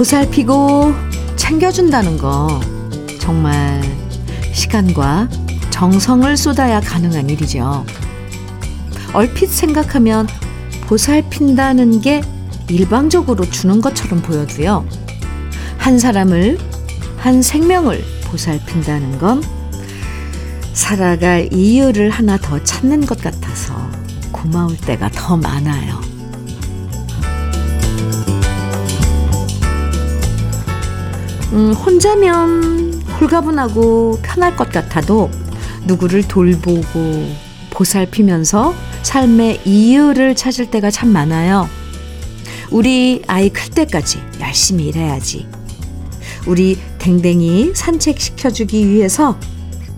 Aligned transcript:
보살피고 0.00 0.94
챙겨준다는 1.36 2.16
거 2.16 2.58
정말 3.18 3.82
시간과 4.54 5.28
정성을 5.68 6.38
쏟아야 6.38 6.80
가능한 6.80 7.28
일이죠. 7.28 7.84
얼핏 9.12 9.50
생각하면 9.50 10.26
보살핀다는 10.86 12.00
게 12.00 12.22
일방적으로 12.70 13.44
주는 13.50 13.82
것처럼 13.82 14.22
보여도요. 14.22 14.86
한 15.76 15.98
사람을, 15.98 16.56
한 17.18 17.42
생명을 17.42 18.02
보살핀다는 18.24 19.18
건 19.18 19.42
살아갈 20.72 21.52
이유를 21.52 22.08
하나 22.08 22.38
더 22.38 22.64
찾는 22.64 23.04
것 23.04 23.20
같아서 23.20 23.74
고마울 24.32 24.78
때가 24.78 25.10
더 25.10 25.36
많아요. 25.36 26.09
음, 31.52 31.72
혼자면 31.72 33.02
홀가분하고 33.20 34.20
편할 34.22 34.56
것 34.56 34.70
같아도 34.70 35.30
누구를 35.84 36.26
돌보고 36.28 37.28
보살피면서 37.70 38.74
삶의 39.02 39.62
이유를 39.64 40.36
찾을 40.36 40.70
때가 40.70 40.90
참 40.90 41.08
많아요. 41.10 41.68
우리 42.70 43.22
아이 43.26 43.50
클 43.50 43.70
때까지 43.70 44.18
열심히 44.40 44.86
일해야지. 44.88 45.48
우리 46.46 46.78
댕댕이 46.98 47.72
산책시켜주기 47.74 48.88
위해서 48.88 49.38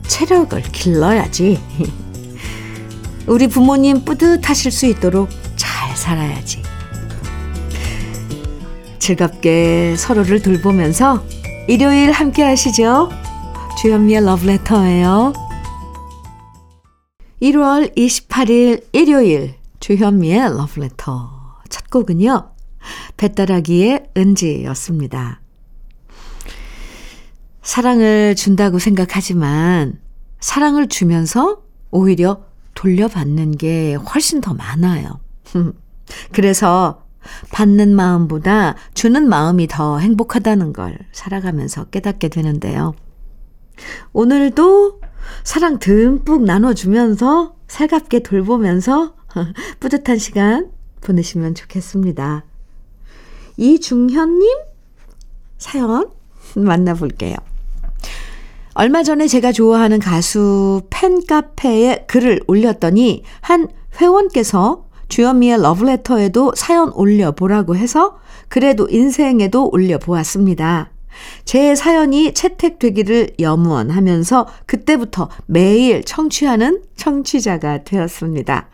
체력을 0.07 0.61
길러야지. 0.63 1.61
우리 3.27 3.47
부모님 3.47 4.05
뿌듯하실 4.05 4.73
수 4.73 4.87
있도록 4.87 5.29
잘 5.57 5.97
살아야지. 5.97 6.63
즐겁게 8.99 9.95
서로를 9.97 10.41
돌보면서 10.41 11.25
일요일 11.69 12.11
함께 12.11 12.43
하시죠. 12.43 13.09
주현미의 13.81 14.25
러브레터예요. 14.25 15.33
1월 17.41 17.97
28일 17.97 18.85
일요일 18.93 19.55
주현미의 19.79 20.57
러브레터 20.57 21.31
첫 21.69 21.89
곡은요. 21.89 22.51
배따라기의 23.17 24.11
은지였습니다. 24.17 25.41
사랑을 27.63 28.35
준다고 28.35 28.81
생각하지만 28.81 30.01
사랑을 30.41 30.89
주면서 30.89 31.63
오히려 31.93 32.43
돌려받는 32.75 33.57
게 33.57 33.95
훨씬 33.95 34.41
더 34.41 34.53
많아요. 34.53 35.21
그래서 36.33 37.02
받는 37.53 37.95
마음보다 37.95 38.75
주는 38.95 39.29
마음이 39.29 39.69
더 39.69 39.99
행복하다는 39.99 40.73
걸 40.73 40.99
살아가면서 41.13 41.85
깨닫게 41.85 42.29
되는데요. 42.29 42.95
오늘도 44.13 45.01
사랑 45.45 45.79
듬뿍 45.79 46.45
나눠주면서 46.45 47.55
살갑게 47.69 48.21
돌보면서 48.21 49.15
뿌듯한 49.81 50.19
시간 50.19 50.71
보내시면 51.01 51.55
좋겠습니다. 51.55 52.45
이중현님 53.57 54.59
사연 55.59 56.11
만나볼게요. 56.57 57.37
얼마 58.75 59.03
전에 59.03 59.27
제가 59.27 59.53
좋아하는 59.53 59.99
가수 59.99 60.83
팬카페에 60.91 62.07
글을 62.09 62.41
올렸더니 62.47 63.23
한 63.43 63.69
회원께서 64.01 64.82
주현미의 65.13 65.61
러브레터에도 65.61 66.53
사연 66.57 66.91
올려보라고 66.95 67.77
해서 67.77 68.19
그래도 68.49 68.89
인생에도 68.89 69.69
올려보았습니다. 69.71 70.91
제 71.45 71.75
사연이 71.75 72.33
채택되기를 72.33 73.35
염원하면서 73.39 74.47
그때부터 74.65 75.29
매일 75.45 76.03
청취하는 76.03 76.81
청취자가 76.97 77.85
되었습니다. 77.85 78.71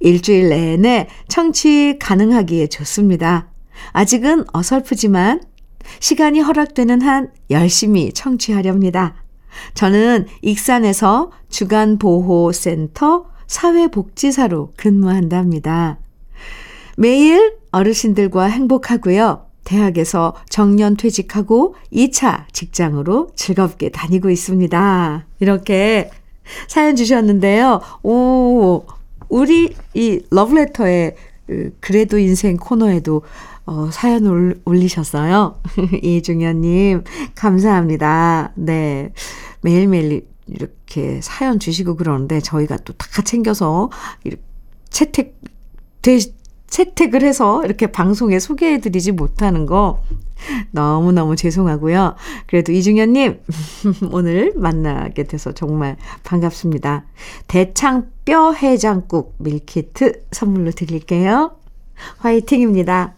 일주일 0.00 0.50
내내 0.50 1.08
청취 1.28 1.96
가능하기에 1.98 2.66
좋습니다. 2.66 3.48
아직은 3.92 4.44
어설프지만 4.52 5.40
시간이 6.00 6.40
허락되는 6.40 7.00
한 7.00 7.30
열심히 7.48 8.12
청취하렵니다. 8.12 9.14
저는 9.72 10.26
익산에서 10.42 11.30
주간보호센터 11.48 13.32
사회복지사로 13.52 14.72
근무한답니다. 14.76 15.98
매일 16.96 17.58
어르신들과 17.70 18.44
행복하고요. 18.44 19.46
대학에서 19.64 20.34
정년 20.48 20.96
퇴직하고 20.96 21.76
2차 21.92 22.46
직장으로 22.52 23.30
즐겁게 23.36 23.90
다니고 23.90 24.30
있습니다. 24.30 25.26
이렇게 25.40 26.10
사연 26.66 26.96
주셨는데요. 26.96 27.80
오, 28.02 28.84
우리 29.28 29.74
이 29.94 30.20
러브레터의 30.30 31.14
그 31.46 31.76
그래도 31.80 32.18
인생 32.18 32.56
코너에도 32.56 33.22
어, 33.66 33.90
사연 33.92 34.60
올리셨어요. 34.64 35.56
이중현님, 36.02 37.04
감사합니다. 37.34 38.52
네. 38.56 39.12
매일매일 39.60 40.26
이렇게 40.54 41.20
사연 41.22 41.58
주시고 41.58 41.96
그러는데 41.96 42.40
저희가 42.40 42.78
또 42.78 42.92
다 42.98 43.22
챙겨서 43.22 43.90
이렇게 44.24 44.42
채택, 44.90 45.40
되, 46.02 46.18
채택을 46.68 47.22
해서 47.22 47.64
이렇게 47.64 47.86
방송에 47.88 48.38
소개해 48.38 48.80
드리지 48.80 49.12
못하는 49.12 49.66
거 49.66 50.02
너무너무 50.70 51.36
죄송하고요. 51.36 52.16
그래도 52.46 52.72
이중현 52.72 53.12
님, 53.12 53.40
오늘 54.12 54.52
만나게 54.56 55.24
돼서 55.24 55.52
정말 55.52 55.96
반갑습니다. 56.24 57.04
대창 57.48 58.10
뼈 58.24 58.52
해장국 58.52 59.34
밀키트 59.38 60.24
선물로 60.32 60.72
드릴게요. 60.72 61.56
화이팅입니다. 62.18 63.14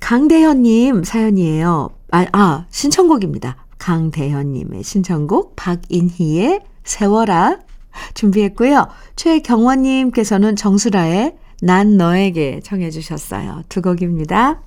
강대현 0.00 0.62
님 0.62 1.04
사연이에요. 1.04 1.90
아, 2.10 2.26
아, 2.32 2.66
신청곡입니다. 2.70 3.56
강대현 3.78 4.52
님의 4.52 4.82
신청곡 4.82 5.56
박인희의 5.56 6.60
세워라 6.88 7.58
준비했고요. 8.14 8.88
최경원님께서는 9.16 10.56
정수라의 10.56 11.36
난 11.60 11.96
너에게 11.96 12.60
청해 12.62 12.90
주셨어요. 12.90 13.62
두 13.68 13.82
곡입니다. 13.82 14.62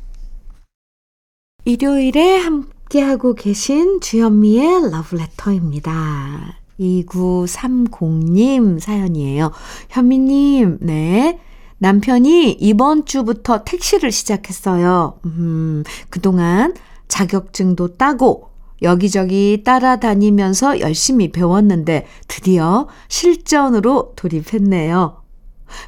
일요일에 1.65 2.37
함께하고 2.37 3.33
계신 3.33 4.01
주현미의 4.01 4.91
러브레터입니다. 4.91 6.57
2930님 6.79 8.79
사연이에요. 8.79 9.51
현미님, 9.89 10.79
네. 10.81 11.39
남편이 11.77 12.57
이번 12.59 13.05
주부터 13.05 13.63
택시를 13.63 14.11
시작했어요. 14.11 15.19
음, 15.25 15.83
그동안 16.09 16.75
자격증도 17.07 17.95
따고 17.95 18.50
여기저기 18.81 19.61
따라다니면서 19.63 20.79
열심히 20.79 21.31
배웠는데 21.31 22.07
드디어 22.27 22.87
실전으로 23.07 24.13
돌입했네요. 24.15 25.21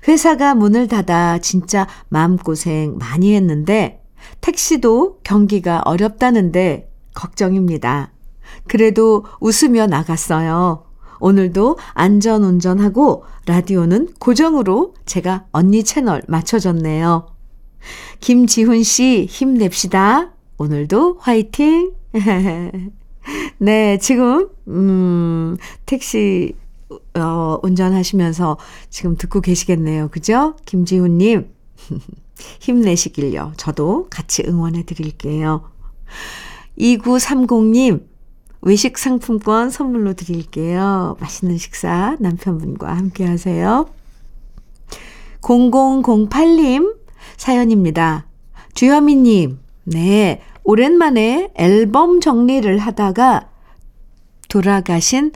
회사가 0.07 0.55
문을 0.55 0.87
닫아 0.87 1.39
진짜 1.39 1.87
마음고생 2.09 2.97
많이 2.97 3.35
했는데 3.35 4.01
택시도 4.41 5.19
경기가 5.23 5.81
어렵다는데 5.85 6.89
걱정입니다. 7.13 8.11
그래도 8.67 9.25
웃으며 9.39 9.87
나갔어요. 9.87 10.85
오늘도 11.19 11.77
안전 11.93 12.43
운전하고 12.43 13.23
라디오는 13.45 14.09
고정으로 14.19 14.93
제가 15.05 15.45
언니 15.51 15.83
채널 15.83 16.21
맞춰줬네요. 16.27 17.27
김지훈 18.19 18.83
씨 18.83 19.25
힘냅시다. 19.29 20.33
오늘도 20.57 21.17
화이팅! 21.19 22.02
네, 23.57 23.97
지금, 23.97 24.49
음, 24.67 25.57
택시, 25.85 26.53
어, 27.15 27.59
운전하시면서 27.63 28.57
지금 28.89 29.15
듣고 29.17 29.41
계시겠네요. 29.41 30.09
그죠? 30.09 30.55
김지훈님, 30.65 31.49
힘내시길요. 32.59 33.53
저도 33.57 34.07
같이 34.09 34.43
응원해 34.45 34.83
드릴게요. 34.83 35.69
2930님, 36.77 38.05
외식 38.61 38.97
상품권 38.97 39.69
선물로 39.69 40.13
드릴게요. 40.13 41.17
맛있는 41.19 41.57
식사 41.57 42.15
남편분과 42.19 42.95
함께 42.95 43.25
하세요. 43.25 43.87
0008님 45.41 46.95
사연입니다. 47.35 48.25
주현미님, 48.73 49.59
네, 49.83 50.41
오랜만에 50.63 51.51
앨범 51.55 52.21
정리를 52.21 52.77
하다가 52.77 53.49
돌아가신 54.47 55.31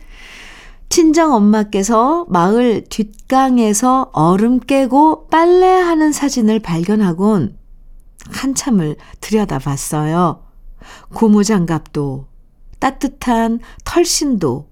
친정 0.89 1.33
엄마께서 1.33 2.25
마을 2.29 2.85
뒷강에서 2.89 4.12
얼음 4.13 4.59
깨고 4.59 5.27
빨래하는 5.27 6.12
사진을 6.13 6.59
발견하곤 6.59 7.57
한참을 8.29 8.95
들여다봤어요. 9.19 10.44
고무장갑도, 11.13 12.27
따뜻한 12.79 13.59
털신도, 13.83 14.69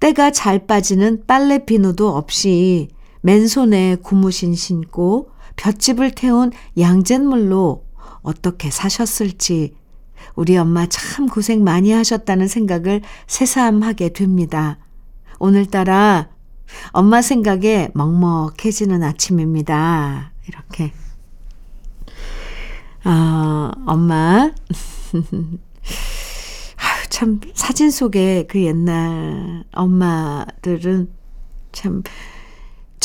때가 0.00 0.30
잘 0.30 0.66
빠지는 0.66 1.24
빨래 1.26 1.64
비누도 1.64 2.08
없이 2.08 2.88
맨손에 3.22 3.96
고무신 4.02 4.54
신고 4.54 5.30
볏짚을 5.56 6.12
태운 6.12 6.50
양잿물로 6.78 7.84
어떻게 8.22 8.70
사셨을지 8.70 9.77
우리 10.38 10.56
엄마 10.56 10.86
참 10.86 11.26
고생 11.26 11.64
많이 11.64 11.90
하셨다는 11.90 12.46
생각을 12.46 13.00
새삼하게 13.26 14.12
됩니다. 14.12 14.78
오늘따라 15.40 16.28
엄마 16.92 17.22
생각에 17.22 17.88
먹먹해지는 17.92 19.02
아침입니다. 19.02 20.30
이렇게. 20.46 20.92
아, 23.02 23.72
엄마. 23.84 24.52
아유, 26.76 27.08
참, 27.08 27.40
사진 27.54 27.90
속에 27.90 28.46
그 28.48 28.62
옛날 28.62 29.64
엄마들은 29.72 31.10
참 31.72 32.04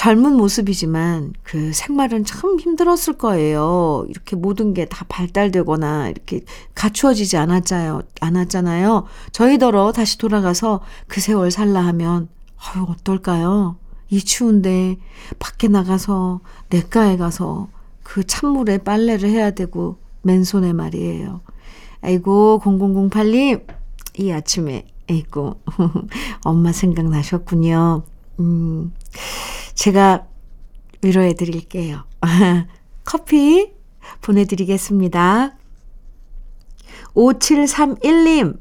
젊은 0.03 0.35
모습이지만 0.35 1.31
그 1.43 1.71
생활은 1.71 2.25
참 2.25 2.59
힘들었을 2.59 3.13
거예요. 3.17 4.05
이렇게 4.09 4.35
모든 4.35 4.73
게 4.73 4.83
다 4.85 5.05
발달되거나 5.07 6.09
이렇게 6.09 6.41
갖추어지지 6.75 7.37
않았잖아요. 7.37 8.01
않았잖아요. 8.19 9.05
저희더러 9.31 9.93
다시 9.93 10.17
돌아가서 10.17 10.81
그 11.07 11.21
세월 11.21 11.51
살라 11.51 11.79
하면 11.87 12.27
아유 12.57 12.85
어떨까요? 12.89 13.77
이 14.09 14.19
추운데 14.19 14.97
밖에 15.39 15.69
나가서 15.69 16.41
냇가에 16.69 17.15
가서 17.15 17.69
그 18.03 18.27
찬물에 18.27 18.79
빨래를 18.79 19.29
해야 19.29 19.51
되고 19.51 19.99
맨손에 20.23 20.73
말이에요. 20.73 21.39
아이고 22.01 22.61
0008님 22.61 23.65
이 24.17 24.31
아침에 24.33 24.85
아이고 25.09 25.61
엄마 26.43 26.73
생각나셨군요. 26.73 28.03
음. 28.41 28.91
제가 29.75 30.27
위로해 31.01 31.33
드릴게요. 31.33 32.03
커피 33.03 33.71
보내드리겠습니다. 34.21 35.57
5731님, 37.15 38.59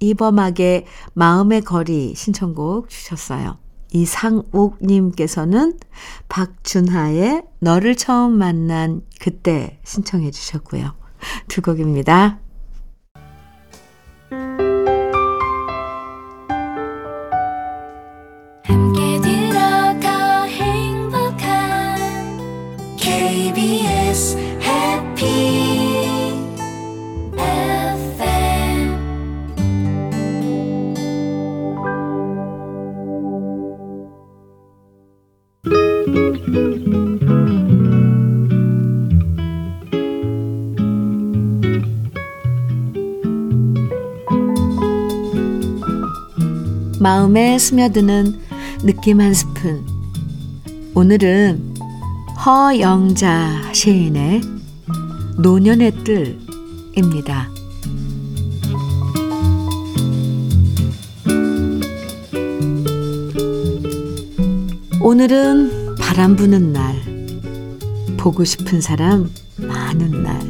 이범학의 0.00 0.86
마음의 1.14 1.62
거리 1.62 2.14
신청곡 2.14 2.88
주셨어요. 2.88 3.58
이상옥님께서는 3.92 5.78
박준하의 6.28 7.44
너를 7.60 7.94
처음 7.94 8.32
만난 8.32 9.02
그때 9.20 9.78
신청해 9.84 10.30
주셨고요. 10.32 10.94
두 11.48 11.62
곡입니다. 11.62 12.40
마음에 47.34 47.58
스며드는 47.58 48.38
느낌 48.84 49.20
한 49.20 49.34
스푼. 49.34 49.84
오늘은 50.94 51.74
허영자 52.46 53.72
시인의 53.72 54.40
노년의 55.38 55.92
뜰입니다. 56.04 57.50
오늘은 65.00 65.96
바람 65.96 66.36
부는 66.36 66.72
날, 66.72 66.94
보고 68.16 68.44
싶은 68.44 68.80
사람 68.80 69.28
많은 69.56 70.22
날. 70.22 70.40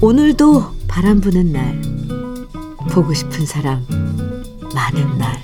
오늘도 0.00 0.72
바람 0.86 1.20
부는 1.20 1.50
날, 1.50 1.82
보고 2.92 3.12
싶은 3.12 3.44
사람 3.44 3.84
많은 4.74 5.18
날. 5.18 5.40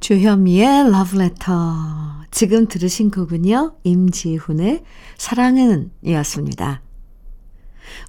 주현미의 0.00 0.90
러브레터. 0.90 1.52
지금 2.30 2.66
들으신 2.66 3.10
곡은요, 3.10 3.76
임지훈의 3.84 4.82
사랑은 5.16 5.90
이었습니다. 6.02 6.82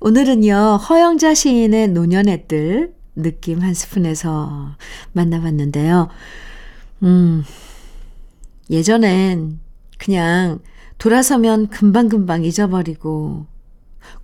오늘은요, 0.01 0.77
허영자 0.77 1.33
시인의 1.33 1.89
노년의 1.89 2.47
뜰, 2.47 2.93
느낌 3.15 3.61
한 3.61 3.73
스푼에서 3.73 4.75
만나봤는데요. 5.13 6.09
음, 7.03 7.43
예전엔 8.69 9.59
그냥 9.97 10.59
돌아서면 10.99 11.69
금방금방 11.69 12.43
잊어버리고 12.43 13.47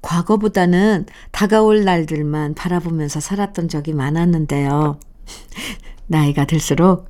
과거보다는 0.02 1.06
다가올 1.32 1.84
날들만 1.84 2.54
바라보면서 2.54 3.20
살았던 3.20 3.70
적이 3.70 3.94
많았는데요. 3.94 5.00
나이가 6.08 6.46
들수록 6.46 7.10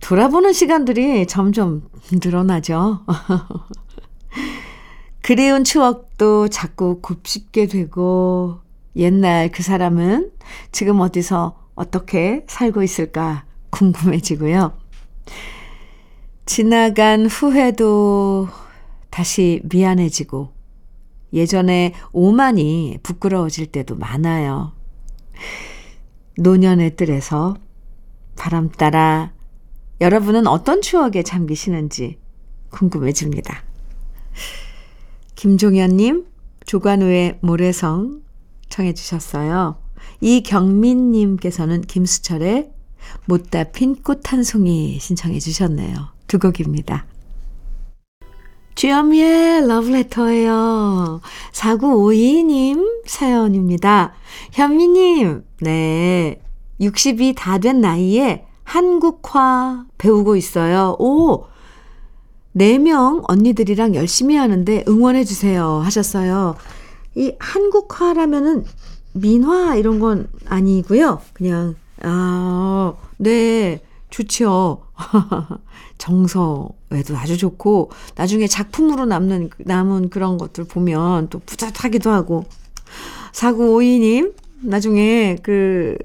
돌아보는 0.00 0.52
시간들이 0.52 1.26
점점 1.26 1.88
늘어나죠. 2.12 3.00
그리운 5.22 5.64
추억도 5.64 6.48
자꾸 6.48 7.00
곱씹게 7.00 7.66
되고 7.66 8.60
옛날 8.96 9.50
그 9.50 9.62
사람은 9.62 10.32
지금 10.70 11.00
어디서 11.00 11.58
어떻게 11.74 12.44
살고 12.48 12.82
있을까 12.82 13.44
궁금해지고요. 13.70 14.72
지나간 16.50 17.26
후회도 17.26 18.48
다시 19.08 19.60
미안해지고 19.70 20.50
예전에 21.32 21.94
오만이 22.10 22.98
부끄러워질 23.04 23.66
때도 23.66 23.94
많아요. 23.94 24.72
노년의 26.38 26.96
뜰에서 26.96 27.56
바람 28.36 28.68
따라 28.68 29.32
여러분은 30.00 30.48
어떤 30.48 30.82
추억에 30.82 31.22
잠기시는지 31.22 32.18
궁금해집니다. 32.70 33.62
김종현님, 35.36 36.26
조관우의 36.66 37.38
모래성 37.42 38.22
청해 38.68 38.94
주셨어요. 38.94 39.80
이경민님께서는 40.20 41.82
김수철의 41.82 42.72
못다 43.26 43.62
핀 43.62 43.94
꽃 44.02 44.22
한 44.24 44.42
송이 44.42 44.98
신청해 44.98 45.38
주셨네요. 45.38 46.19
두 46.30 46.38
곡입니다. 46.38 47.06
주현미의 48.76 49.66
러브레터예요. 49.66 51.20
4952님 51.52 53.02
사연입니다. 53.04 54.12
현미님, 54.52 55.44
네. 55.60 56.40
60이 56.80 57.34
다 57.36 57.58
된 57.58 57.80
나이에 57.80 58.46
한국화 58.62 59.86
배우고 59.98 60.36
있어요. 60.36 60.94
오! 61.00 61.46
4명 62.54 63.24
언니들이랑 63.28 63.96
열심히 63.96 64.36
하는데 64.36 64.84
응원해주세요. 64.86 65.80
하셨어요. 65.82 66.54
이 67.16 67.34
한국화라면은 67.40 68.64
민화 69.14 69.74
이런 69.74 69.98
건 69.98 70.28
아니고요. 70.46 71.20
그냥, 71.32 71.74
아, 72.02 72.94
네. 73.18 73.80
좋지요. 74.10 74.82
정서에도 75.98 77.16
아주 77.16 77.36
좋고 77.36 77.90
나중에 78.16 78.46
작품으로 78.46 79.06
남는 79.06 79.50
남은 79.58 80.10
그런 80.10 80.38
것들 80.38 80.64
보면 80.64 81.28
또 81.28 81.38
뿌듯하기도 81.40 82.10
하고 82.10 82.44
4952님 83.32 84.34
나중에 84.62 85.36
그 85.42 85.96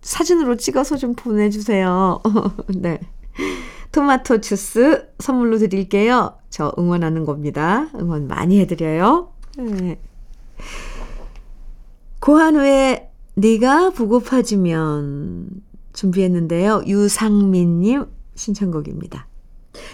사진으로 0.00 0.56
찍어서 0.56 0.96
좀 0.96 1.14
보내주세요. 1.14 2.20
네. 2.74 2.98
토마토 3.92 4.40
주스 4.40 5.06
선물로 5.18 5.58
드릴게요. 5.58 6.36
저 6.50 6.72
응원하는 6.78 7.24
겁니다. 7.24 7.88
응원 7.94 8.26
많이 8.26 8.58
해드려요. 8.60 9.32
네. 9.58 10.00
고한우의 12.20 13.10
네가 13.34 13.90
보고파지면 13.90 15.62
준비했는데요. 15.92 16.84
유상민님 16.86 18.06
신청곡입니다. 18.34 19.26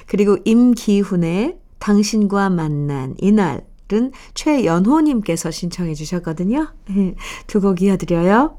그리고 0.06 0.36
임기훈의 0.44 1.58
당신과 1.78 2.50
만난 2.50 3.14
이날은 3.18 4.12
최연호님께서 4.34 5.50
신청해 5.50 5.94
주셨거든요. 5.94 6.68
두 7.46 7.60
곡 7.60 7.82
이어드려요. 7.82 8.58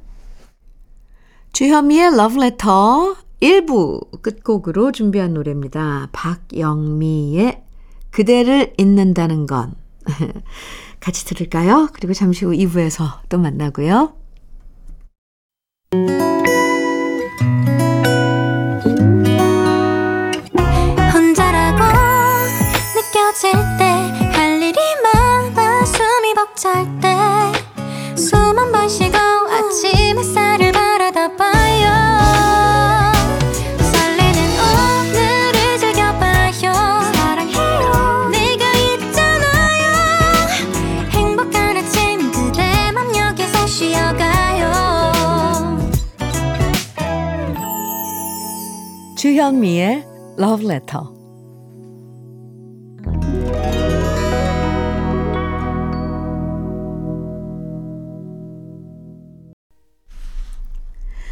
주현미의 1.54 2.16
러브레터 2.16 3.16
1부 3.42 4.22
끝곡으로 4.22 4.92
준비한 4.92 5.34
노래입니다. 5.34 6.10
박영미의 6.12 7.64
그대를 8.12 8.74
잊는다는 8.78 9.46
건. 9.48 9.76
같이 11.00 11.26
들을까요? 11.26 11.90
그리고 11.94 12.14
잠시 12.14 12.46
후 12.46 12.52
2부에서 12.52 13.20
또 13.30 13.38
만나고요. 13.38 14.14
주현미의 49.50 50.06
Love 50.38 50.66
Letter. 50.66 51.06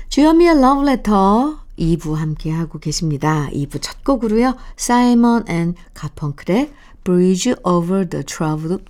주현미의 0.10 0.58
Love 0.58 0.90
Letter 0.90 1.58
2부 1.78 2.16
함께 2.16 2.50
하고 2.50 2.80
계십니다. 2.80 3.50
2부 3.52 3.80
첫 3.84 4.04
곡으로요. 4.04 4.56
사이먼 4.76 5.48
앤 5.48 5.76
가펑클의 5.94 6.74
Bridge 7.04 7.54
Over 7.64 8.10
the 8.10 8.26
Troubled 8.26 8.86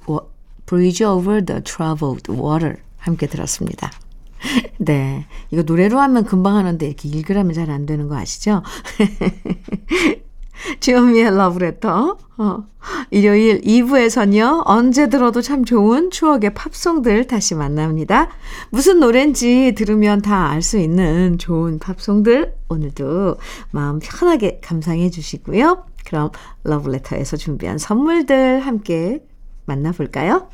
Bridge 0.65 1.05
Over 1.05 1.43
the 1.43 1.61
Troubled 1.61 2.31
Water 2.31 2.77
함께 2.97 3.27
들었습니다. 3.27 3.91
네. 4.77 5.25
이거 5.51 5.63
노래로 5.63 5.99
하면 5.99 6.23
금방 6.25 6.55
하는데 6.55 6.85
이렇게 6.85 7.09
읽으라면 7.09 7.53
잘 7.53 7.69
안 7.69 7.85
되는 7.85 8.07
거 8.07 8.15
아시죠? 8.15 8.63
주현미의 10.79 11.35
러브레터. 11.35 12.17
어. 12.37 12.63
일요일 13.11 13.61
2부에선요, 13.61 14.63
언제 14.65 15.07
들어도 15.09 15.41
참 15.41 15.65
좋은 15.65 16.09
추억의 16.09 16.53
팝송들 16.53 17.27
다시 17.27 17.53
만납니다. 17.55 18.29
무슨 18.69 18.99
노래인지 18.99 19.73
들으면 19.77 20.21
다 20.21 20.49
알 20.49 20.61
수 20.61 20.77
있는 20.77 21.37
좋은 21.37 21.79
팝송들 21.79 22.53
오늘도 22.69 23.35
마음 23.71 23.99
편하게 23.99 24.59
감상해 24.63 25.09
주시고요. 25.09 25.85
그럼 26.05 26.31
러브레터에서 26.63 27.37
준비한 27.37 27.77
선물들 27.77 28.61
함께 28.61 29.21
만나볼까요? 29.65 30.49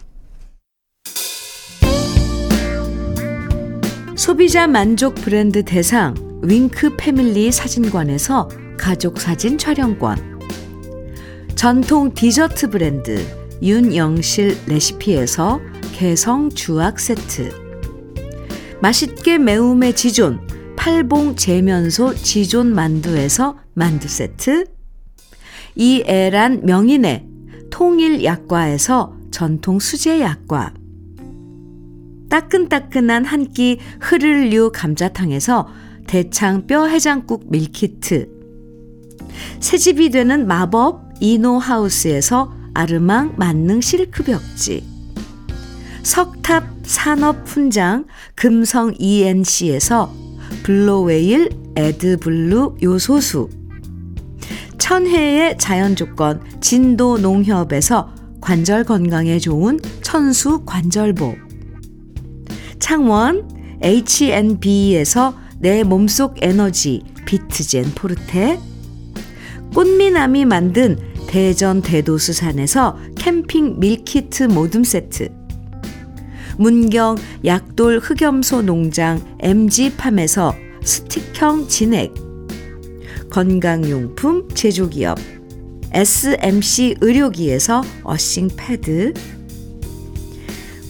소비자 4.24 4.68
만족 4.68 5.16
브랜드 5.16 5.66
대상 5.66 6.16
윙크 6.44 6.96
패밀리 6.96 7.52
사진관에서 7.52 8.48
가족 8.78 9.20
사진 9.20 9.58
촬영권. 9.58 10.40
전통 11.56 12.14
디저트 12.14 12.70
브랜드 12.70 13.22
윤영실 13.62 14.60
레시피에서 14.66 15.60
개성 15.92 16.50
주악 16.50 17.02
세트. 17.02 17.52
맛있게 18.82 19.40
매움의 19.40 19.94
지존 19.94 20.40
팔봉 20.78 21.36
재면소 21.36 22.16
지존 22.16 22.74
만두에서 22.74 23.58
만두 23.74 24.08
세트. 24.08 24.64
이애란 25.76 26.62
명인의 26.64 27.28
통일 27.70 28.24
약과에서 28.24 29.18
전통 29.32 29.80
수제 29.80 30.22
약과 30.22 30.76
따끈따끈한 32.34 33.26
한 33.26 33.54
끼 33.54 33.78
흐를류 34.00 34.72
감자탕에서 34.74 35.68
대창 36.08 36.66
뼈 36.66 36.88
해장국 36.88 37.52
밀키트. 37.52 38.28
새집이 39.60 40.10
되는 40.10 40.48
마법 40.48 41.14
이노하우스에서 41.20 42.52
아르망 42.74 43.36
만능 43.38 43.82
실크 43.82 44.24
벽지. 44.24 44.84
석탑 46.02 46.64
산업 46.82 47.48
훈장 47.48 48.06
금성 48.34 48.96
ENC에서 48.98 50.12
블로웨일 50.64 51.50
에드블루 51.76 52.78
요소수. 52.82 53.48
천혜의 54.80 55.60
자연 55.60 55.96
조건 55.96 56.42
진도 56.62 57.20
농협에서 57.20 58.12
관절 58.42 58.86
건강에 58.86 59.38
좋은 59.38 59.80
천수 60.02 60.64
관절보 60.66 61.53
창원 62.84 63.48
H&B에서 63.82 65.34
내 65.58 65.84
몸속 65.84 66.36
에너지 66.42 67.02
비트젠 67.26 67.94
포르테 67.96 68.60
꽃미남이 69.74 70.44
만든 70.44 70.98
대전 71.26 71.82
대도수산에서 71.82 72.98
캠핑 73.18 73.80
meal 73.80 74.16
kit 74.16 74.44
모둠 74.44 74.84
세트 74.84 75.30
문경 76.58 77.16
약돌 77.46 78.00
흑염소 78.00 78.64
농장 78.64 79.38
MG팜에서 79.40 80.54
스틱형 80.84 81.70
진액 81.70 82.14
건강용품 83.32 84.50
제조기업 84.50 85.18
SMC 85.94 86.98
의료기에서 87.00 87.82
어싱 88.04 88.50
패드 88.58 89.14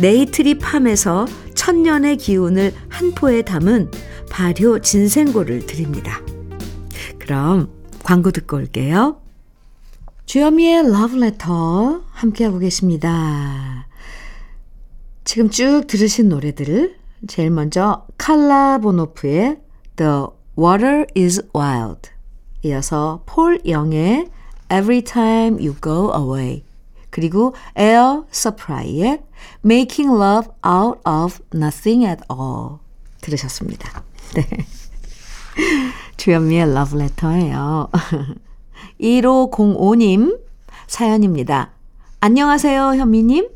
네이트리 0.00 0.58
팜에서 0.58 1.26
천년의 1.54 2.16
기운을 2.16 2.72
한 2.88 3.12
포에 3.12 3.42
담은 3.42 3.90
발효 4.30 4.78
진생고를 4.78 5.66
드립니다. 5.66 6.20
그럼 7.18 7.70
광고 8.02 8.30
듣고 8.30 8.56
올게요. 8.56 9.20
주현미의 10.26 10.90
러브레터 10.90 12.02
함께하고 12.10 12.58
계십니다. 12.58 13.88
지금 15.24 15.50
쭉 15.50 15.82
들으신 15.86 16.28
노래들을 16.28 16.96
제일 17.28 17.50
먼저 17.50 18.06
칼라 18.16 18.78
보노프의 18.78 19.58
The 19.96 20.26
Water 20.58 21.06
Is 21.16 21.42
Wide 21.54 22.10
이어서 22.62 23.22
폴 23.26 23.60
영의 23.66 24.28
Every 24.72 25.02
Time 25.02 25.54
You 25.54 25.74
Go 25.82 26.12
Away 26.14 26.64
그리고 27.10 27.54
에어 27.76 28.24
서플라이의 28.30 29.22
Making 29.64 30.14
Love 30.14 30.50
Out 30.66 31.00
of 31.06 31.38
Nothing 31.54 32.06
at 32.06 32.22
All 32.30 32.78
들으셨습니다. 33.20 34.02
네. 34.34 34.46
주현미의 36.16 36.72
러브레터예요. 36.74 37.90
1505님 39.00 40.38
사연입니다. 40.86 41.70
안녕하세요, 42.20 42.94
현미님. 42.94 43.48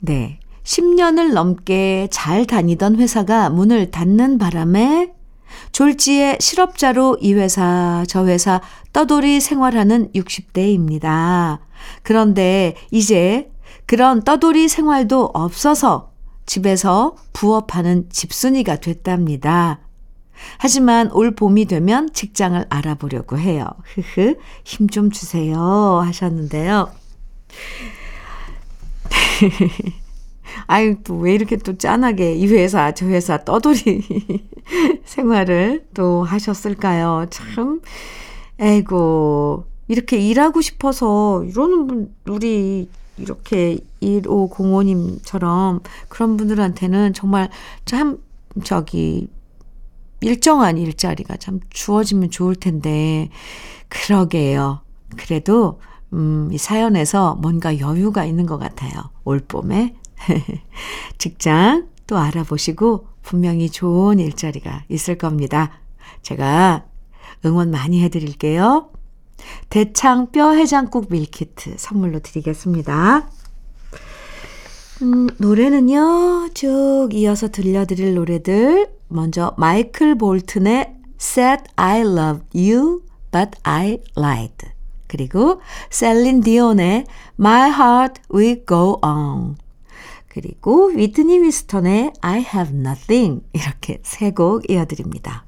네. 0.00 0.40
10년을 0.64 1.32
넘게 1.34 2.08
잘 2.10 2.46
다니던 2.46 2.96
회사가 2.96 3.50
문을 3.50 3.90
닫는 3.90 4.38
바람에 4.38 5.13
졸지에 5.72 6.38
실업자로 6.40 7.18
이 7.20 7.34
회사, 7.34 8.04
저 8.08 8.26
회사 8.26 8.60
떠돌이 8.92 9.40
생활하는 9.40 10.10
60대입니다. 10.12 11.58
그런데 12.02 12.76
이제 12.90 13.50
그런 13.86 14.22
떠돌이 14.22 14.68
생활도 14.68 15.30
없어서 15.34 16.12
집에서 16.46 17.16
부업하는 17.32 18.08
집순이가 18.10 18.76
됐답니다. 18.76 19.80
하지만 20.58 21.10
올 21.12 21.34
봄이 21.34 21.66
되면 21.66 22.12
직장을 22.12 22.64
알아보려고 22.68 23.38
해요. 23.38 23.66
흐흐, 23.94 24.36
힘 24.64 24.88
좀 24.88 25.10
주세요. 25.10 25.58
하셨는데요. 26.04 26.90
아유, 30.66 30.96
또 31.04 31.16
왜 31.16 31.34
이렇게 31.34 31.56
또 31.56 31.76
짠하게 31.78 32.34
이 32.34 32.46
회사, 32.48 32.92
저 32.92 33.06
회사 33.06 33.38
떠돌이 33.44 34.02
생활을 35.04 35.86
또 35.94 36.22
하셨을까요? 36.24 37.26
참, 37.30 37.80
에이고, 38.60 39.64
이렇게 39.88 40.18
일하고 40.18 40.60
싶어서 40.60 41.44
이러는 41.44 41.86
분, 41.86 42.14
우리 42.26 42.88
이렇게 43.16 43.78
1505님처럼 44.02 45.82
그런 46.08 46.36
분들한테는 46.36 47.12
정말 47.14 47.50
참, 47.84 48.18
저기, 48.64 49.28
일정한 50.20 50.78
일자리가 50.78 51.36
참 51.36 51.60
주어지면 51.70 52.30
좋을 52.30 52.54
텐데, 52.56 53.28
그러게요. 53.88 54.80
그래도, 55.16 55.80
음, 56.12 56.48
이 56.52 56.58
사연에서 56.58 57.34
뭔가 57.36 57.78
여유가 57.78 58.24
있는 58.24 58.46
것 58.46 58.58
같아요. 58.58 58.92
올 59.24 59.40
봄에. 59.40 59.94
직장 61.18 61.88
또 62.06 62.18
알아보시고 62.18 63.06
분명히 63.22 63.70
좋은 63.70 64.18
일자리가 64.18 64.84
있을 64.88 65.16
겁니다. 65.16 65.70
제가 66.22 66.84
응원 67.44 67.70
많이 67.70 68.02
해드릴게요. 68.02 68.90
대창 69.68 70.30
뼈 70.30 70.52
해장국 70.52 71.06
밀키트 71.10 71.74
선물로 71.78 72.20
드리겠습니다. 72.20 73.28
음, 75.02 75.28
노래는요, 75.38 76.50
쭉 76.54 77.08
이어서 77.12 77.48
들려드릴 77.48 78.14
노래들. 78.14 78.90
먼저 79.08 79.54
마이클 79.58 80.16
볼튼의 80.16 80.94
Said 81.20 81.64
I 81.76 82.00
Love 82.00 82.42
You 82.54 83.02
But 83.30 83.52
I 83.64 83.98
Lied. 84.16 84.68
그리고 85.06 85.60
셀린 85.90 86.40
디온의 86.40 87.04
My 87.38 87.70
Heart 87.70 88.22
Will 88.32 88.64
Go 88.66 88.98
On. 89.02 89.56
그리고 90.34 90.88
위트니 90.88 91.38
위스턴의 91.42 92.12
I 92.20 92.40
Have 92.40 92.76
Nothing. 92.76 93.42
이렇게 93.52 94.00
세 94.02 94.32
곡 94.32 94.68
이어드립니다. 94.68 95.44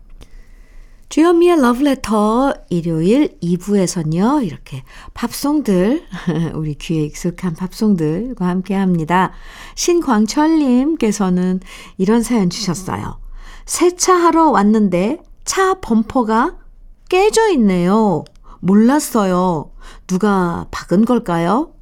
주현미의 1.09 1.61
러브레터 1.61 2.55
일요일 2.71 3.37
2부에서는요, 3.43 4.45
이렇게 4.45 4.85
팝송들, 5.15 6.05
우리 6.55 6.75
귀에 6.75 7.03
익숙한 7.05 7.55
팝송들과 7.55 8.47
함께 8.47 8.75
합니다. 8.75 9.33
신광철님께서는 9.75 11.61
이런 11.99 12.23
사연 12.23 12.49
주셨어요. 12.49 13.19
세차하러 13.67 14.51
왔는데 14.51 15.19
차 15.45 15.75
범퍼가 15.81 16.59
깨져 17.09 17.51
있네요. 17.53 18.25
몰랐어요. 18.61 19.73
누가 20.07 20.67
박은 20.71 21.05
걸까요? 21.05 21.73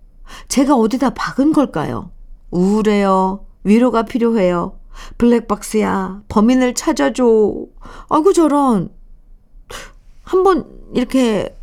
제가 0.49 0.75
어디다 0.75 1.11
박은 1.11 1.53
걸까요? 1.53 2.14
우울해요. 2.55 3.45
위로가 3.65 4.05
필요해요. 4.05 4.79
블랙박스야, 5.19 6.23
범인을 6.29 6.75
찾아줘. 6.75 7.25
아이고, 8.09 8.33
저런. 8.33 8.91
한번 10.23 10.67
이렇게 10.95 11.55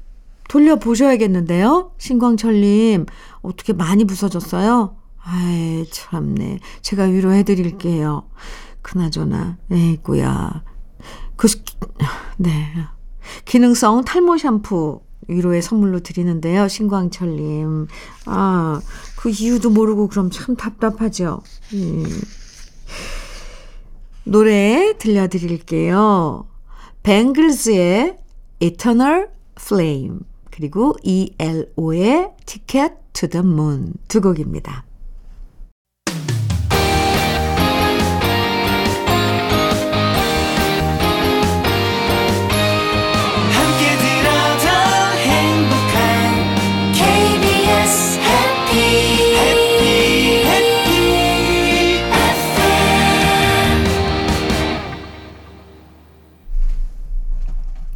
돌려보셔야겠는데요? 0.50 1.94
신광철님, 1.98 3.06
어떻게 3.42 3.74
많이 3.74 4.06
부서졌어요? 4.06 4.98
아이, 5.24 5.86
참네. 5.90 6.60
제가 6.82 7.04
위로해드릴게요. 7.06 8.28
그나저나, 8.82 9.58
에이구야. 9.72 10.64
그, 11.38 11.48
네. 12.38 12.68
기능성 13.46 14.04
탈모 14.04 14.38
샴푸 14.38 15.02
위로의 15.28 15.62
선물로 15.62 16.02
드리는데요. 16.02 16.68
신광철님. 16.68 17.88
아, 18.26 18.82
그 19.22 19.30
이유도 19.30 19.70
모르고 19.70 20.08
그럼 20.08 20.32
참 20.32 20.56
답답하죠. 20.56 21.44
음. 21.74 22.04
노래 24.24 24.98
들려드릴게요. 24.98 26.48
뱅글즈의 27.04 28.18
Eternal 28.60 29.28
Flame 29.60 30.20
그리고 30.50 30.96
ELO의 31.04 32.32
Ticket 32.48 32.96
to 33.14 33.30
the 33.30 33.46
Moon 33.46 33.94
두 34.08 34.22
곡입니다. 34.22 34.86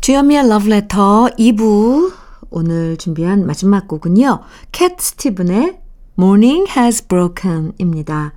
주현미의 0.05 0.49
러브레터 0.49 1.29
2부 1.39 2.13
오늘 2.51 2.95
준비한 2.95 3.47
마지막 3.47 3.87
곡은요. 3.87 4.39
캣 4.71 4.99
스티븐의 4.99 5.79
Morning 6.19 6.69
Has 6.77 7.07
Broken 7.07 7.71
입니다. 7.79 8.33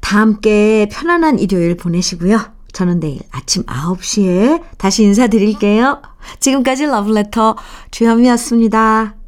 다 0.00 0.20
함께 0.20 0.88
편안한 0.92 1.40
일요일 1.40 1.76
보내시고요. 1.76 2.38
저는 2.72 3.00
내일 3.00 3.18
아침 3.32 3.64
9시에 3.64 4.62
다시 4.78 5.02
인사드릴게요. 5.02 6.02
지금까지 6.38 6.86
러브레터 6.86 7.56
주현미였습니다. 7.90 9.16